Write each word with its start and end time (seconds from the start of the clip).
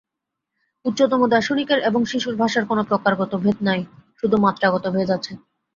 উচ্চতম 0.85 1.21
দার্শনিকের 1.33 1.79
এবং 1.89 2.01
শিশুর 2.05 2.35
ভাষার 2.35 2.65
কোন 2.65 2.79
প্রকারগত 2.83 3.31
ভেদ 3.43 3.57
নাই, 3.67 3.81
শুধু 4.19 4.35
মাত্রাগত 4.45 4.85
ভেদ 4.95 5.09
আছে। 5.17 5.31